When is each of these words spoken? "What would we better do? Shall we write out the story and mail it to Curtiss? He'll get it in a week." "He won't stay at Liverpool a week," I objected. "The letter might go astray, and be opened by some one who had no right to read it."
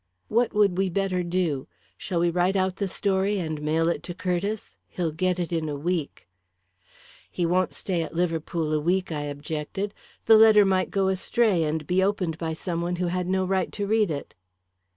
"What 0.29 0.51
would 0.55 0.79
we 0.79 0.89
better 0.89 1.21
do? 1.21 1.67
Shall 1.95 2.21
we 2.21 2.31
write 2.31 2.55
out 2.55 2.77
the 2.77 2.87
story 2.87 3.37
and 3.37 3.61
mail 3.61 3.87
it 3.87 4.01
to 4.09 4.15
Curtiss? 4.15 4.75
He'll 4.87 5.11
get 5.11 5.37
it 5.37 5.53
in 5.53 5.69
a 5.69 5.75
week." 5.75 6.27
"He 7.29 7.45
won't 7.45 7.71
stay 7.71 8.01
at 8.01 8.15
Liverpool 8.15 8.73
a 8.73 8.79
week," 8.79 9.11
I 9.11 9.21
objected. 9.21 9.93
"The 10.25 10.37
letter 10.39 10.65
might 10.65 10.89
go 10.89 11.07
astray, 11.07 11.61
and 11.63 11.85
be 11.85 12.03
opened 12.03 12.39
by 12.39 12.53
some 12.53 12.81
one 12.81 12.95
who 12.95 13.09
had 13.13 13.27
no 13.27 13.45
right 13.45 13.71
to 13.73 13.85
read 13.85 14.09
it." 14.09 14.33